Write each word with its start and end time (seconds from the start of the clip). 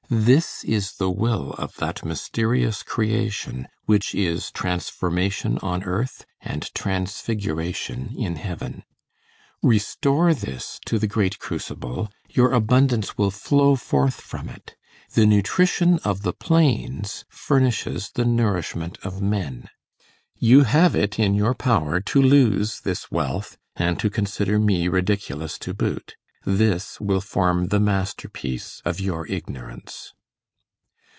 This 0.13 0.65
is 0.65 0.97
the 0.97 1.09
will 1.09 1.53
of 1.53 1.77
that 1.77 2.03
mysterious 2.03 2.83
creation 2.83 3.69
which 3.85 4.13
is 4.13 4.51
transformation 4.51 5.57
on 5.59 5.85
earth 5.85 6.25
and 6.41 6.69
transfiguration 6.75 8.13
in 8.17 8.35
heaven. 8.35 8.83
Restore 9.63 10.33
this 10.33 10.81
to 10.85 10.99
the 10.99 11.07
great 11.07 11.39
crucible; 11.39 12.11
your 12.29 12.51
abundance 12.51 13.17
will 13.17 13.31
flow 13.31 13.77
forth 13.77 14.15
from 14.19 14.49
it. 14.49 14.75
The 15.13 15.25
nutrition 15.25 15.97
of 15.99 16.23
the 16.23 16.33
plains 16.33 17.23
furnishes 17.29 18.11
the 18.13 18.25
nourishment 18.25 18.97
of 19.03 19.21
men. 19.21 19.69
You 20.37 20.63
have 20.65 20.93
it 20.93 21.19
in 21.19 21.35
your 21.35 21.53
power 21.53 22.01
to 22.01 22.21
lose 22.21 22.81
this 22.81 23.09
wealth, 23.11 23.57
and 23.77 23.97
to 24.01 24.09
consider 24.09 24.59
me 24.59 24.89
ridiculous 24.89 25.57
to 25.59 25.73
boot. 25.73 26.17
This 26.43 26.99
will 26.99 27.21
form 27.21 27.67
the 27.67 27.79
master 27.79 28.27
piece 28.27 28.81
of 28.83 28.99
your 28.99 29.27
ignorance. 29.27 30.15